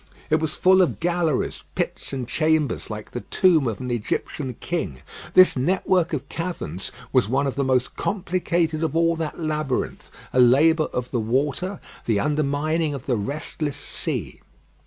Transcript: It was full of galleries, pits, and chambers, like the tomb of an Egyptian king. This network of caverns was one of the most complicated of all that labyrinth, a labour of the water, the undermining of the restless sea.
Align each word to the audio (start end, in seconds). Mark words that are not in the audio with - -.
It 0.31 0.37
was 0.39 0.55
full 0.55 0.81
of 0.81 0.99
galleries, 0.99 1.61
pits, 1.75 2.11
and 2.11 2.27
chambers, 2.27 2.89
like 2.89 3.11
the 3.11 3.21
tomb 3.21 3.67
of 3.67 3.79
an 3.79 3.91
Egyptian 3.91 4.55
king. 4.55 5.03
This 5.35 5.55
network 5.55 6.11
of 6.11 6.27
caverns 6.27 6.91
was 7.13 7.29
one 7.29 7.45
of 7.45 7.53
the 7.53 7.63
most 7.63 7.95
complicated 7.95 8.81
of 8.83 8.95
all 8.95 9.15
that 9.17 9.39
labyrinth, 9.39 10.09
a 10.33 10.39
labour 10.39 10.85
of 10.85 11.11
the 11.11 11.19
water, 11.19 11.79
the 12.07 12.19
undermining 12.19 12.95
of 12.95 13.05
the 13.05 13.15
restless 13.15 13.77
sea. 13.77 14.41